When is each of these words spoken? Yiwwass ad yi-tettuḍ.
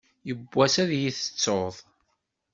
Yiwwass 0.27 0.75
ad 0.83 0.91
yi-tettuḍ. 1.01 1.75